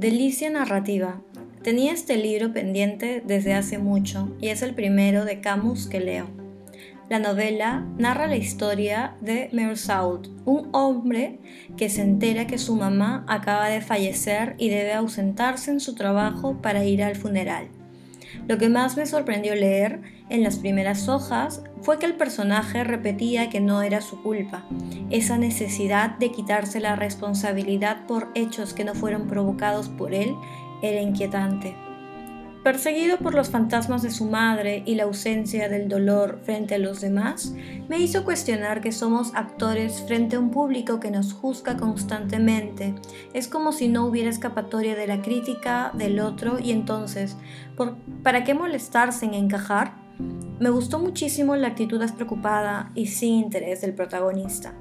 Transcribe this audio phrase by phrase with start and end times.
[0.00, 1.20] Delicia narrativa.
[1.62, 6.26] Tenía este libro pendiente desde hace mucho y es el primero de Camus que leo.
[7.10, 11.38] La novela narra la historia de Mirsaud, un hombre
[11.76, 16.62] que se entera que su mamá acaba de fallecer y debe ausentarse en su trabajo
[16.62, 17.68] para ir al funeral.
[18.48, 23.50] Lo que más me sorprendió leer en las primeras hojas fue que el personaje repetía
[23.50, 24.64] que no era su culpa.
[25.10, 30.34] Esa necesidad de quitarse la responsabilidad por hechos que no fueron provocados por él
[30.82, 31.89] era inquietante.
[32.62, 37.00] Perseguido por los fantasmas de su madre y la ausencia del dolor frente a los
[37.00, 37.54] demás,
[37.88, 42.94] me hizo cuestionar que somos actores frente a un público que nos juzga constantemente.
[43.32, 47.38] Es como si no hubiera escapatoria de la crítica del otro y entonces,
[48.22, 49.94] ¿para qué molestarse en encajar?
[50.58, 54.74] Me gustó muchísimo la actitud despreocupada y sin interés del protagonista.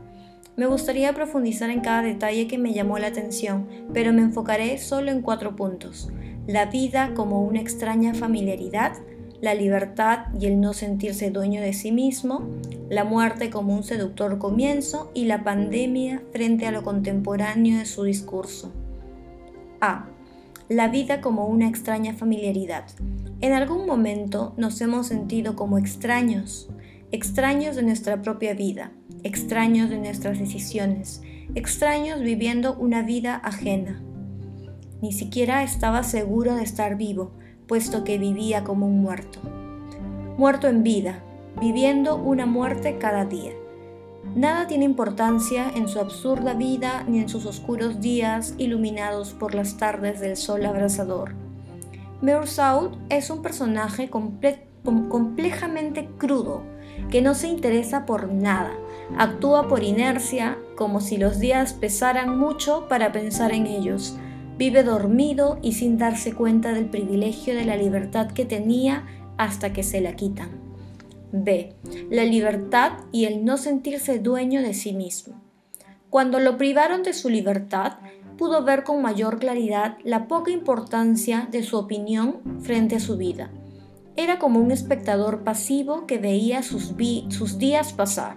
[0.58, 5.12] Me gustaría profundizar en cada detalle que me llamó la atención, pero me enfocaré solo
[5.12, 6.12] en cuatro puntos
[6.50, 8.94] la vida como una extraña familiaridad,
[9.40, 12.42] la libertad y el no sentirse dueño de sí mismo,
[12.90, 18.02] la muerte como un seductor comienzo y la pandemia frente a lo contemporáneo de su
[18.02, 18.72] discurso.
[19.80, 20.08] A.
[20.70, 22.86] La vida como una extraña familiaridad.
[23.42, 26.68] En algún momento nos hemos sentido como extraños,
[27.12, 28.92] extraños de nuestra propia vida,
[29.22, 31.22] extraños de nuestras decisiones,
[31.54, 34.02] extraños viviendo una vida ajena.
[35.02, 37.32] Ni siquiera estaba seguro de estar vivo,
[37.68, 39.40] puesto que vivía como un muerto.
[40.38, 41.24] Muerto en vida,
[41.60, 43.52] viviendo una muerte cada día.
[44.36, 49.78] Nada tiene importancia en su absurda vida ni en sus oscuros días iluminados por las
[49.78, 51.34] tardes del sol abrasador.
[52.22, 56.64] Meursault es un personaje complejamente crudo,
[57.10, 58.74] que no se interesa por nada,
[59.18, 64.18] actúa por inercia, como si los días pesaran mucho para pensar en ellos,
[64.60, 69.06] Vive dormido y sin darse cuenta del privilegio de la libertad que tenía
[69.38, 70.50] hasta que se la quitan.
[71.32, 71.78] B.
[72.10, 75.42] La libertad y el no sentirse dueño de sí mismo.
[76.10, 78.00] Cuando lo privaron de su libertad,
[78.38, 83.52] pudo ver con mayor claridad la poca importancia de su opinión frente a su vida.
[84.18, 86.94] Era como un espectador pasivo que veía sus,
[87.30, 88.36] sus días pasar.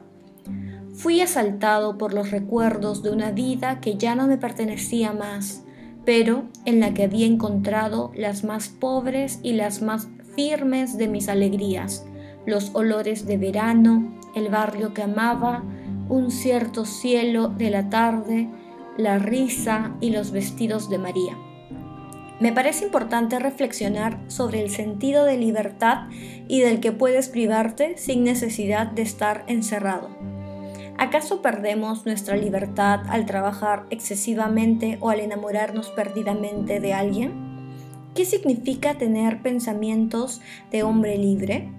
[0.94, 5.64] Fui asaltado por los recuerdos de una vida que ya no me pertenecía más,
[6.04, 11.28] pero en la que había encontrado las más pobres y las más firmes de mis
[11.28, 12.04] alegrías,
[12.46, 15.62] los olores de verano, el barrio que amaba,
[16.08, 18.50] un cierto cielo de la tarde,
[18.96, 21.36] la risa y los vestidos de María.
[22.40, 26.08] Me parece importante reflexionar sobre el sentido de libertad
[26.48, 30.31] y del que puedes privarte sin necesidad de estar encerrado.
[30.98, 37.32] ¿Acaso perdemos nuestra libertad al trabajar excesivamente o al enamorarnos perdidamente de alguien?
[38.14, 41.70] ¿Qué significa tener pensamientos de hombre libre?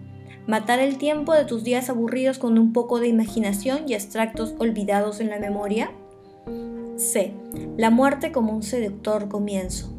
[0.47, 5.19] ¿Matar el tiempo de tus días aburridos con un poco de imaginación y extractos olvidados
[5.19, 5.91] en la memoria?
[6.97, 7.33] C.
[7.77, 9.92] La muerte como un seductor comienzo.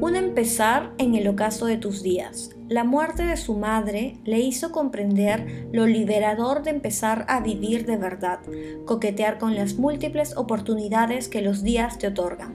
[0.00, 2.50] Un empezar en el ocaso de tus días.
[2.68, 7.96] La muerte de su madre le hizo comprender lo liberador de empezar a vivir de
[7.96, 8.38] verdad,
[8.84, 12.54] coquetear con las múltiples oportunidades que los días te otorgan.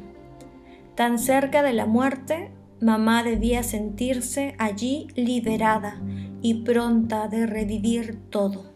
[0.95, 6.01] Tan cerca de la muerte, mamá debía sentirse allí liberada
[6.41, 8.73] y pronta de revivir todo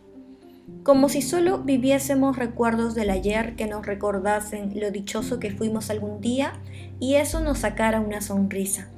[0.87, 6.21] como si solo viviésemos recuerdos del ayer que nos recordasen lo dichoso que fuimos algún
[6.21, 6.53] día
[6.99, 8.89] y eso nos sacara una sonrisa,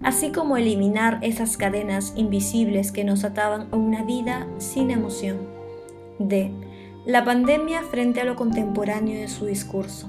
[0.00, 5.38] así como eliminar esas cadenas invisibles que nos ataban a una vida sin emoción.
[6.18, 6.50] D.
[7.06, 10.08] La pandemia frente a lo contemporáneo de su discurso.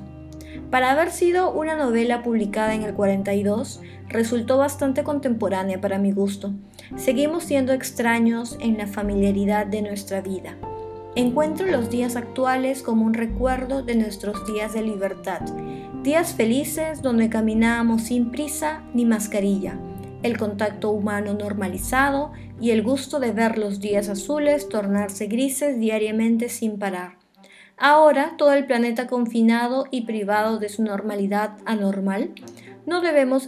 [0.71, 6.53] Para haber sido una novela publicada en el 42, resultó bastante contemporánea para mi gusto.
[6.95, 10.57] Seguimos siendo extraños en la familiaridad de nuestra vida
[11.15, 15.39] Encuentro los días actuales como un recuerdo de nuestros días de libertad,
[16.03, 19.79] días felices donde caminábamos sin prisa ni mascarilla,
[20.23, 26.49] el contacto humano normalizado y el gusto de ver los días azules tornarse grises diariamente
[26.49, 27.17] sin parar.
[27.77, 32.31] Ahora, todo el planeta confinado y privado de su normalidad anormal,
[32.85, 33.47] no debemos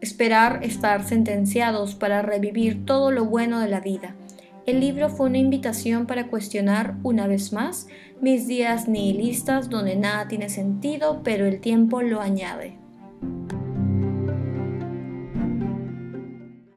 [0.00, 4.14] esperar estar sentenciados para revivir todo lo bueno de la vida
[4.70, 7.88] el libro fue una invitación para cuestionar una vez más
[8.20, 12.78] mis días nihilistas donde nada tiene sentido pero el tiempo lo añade.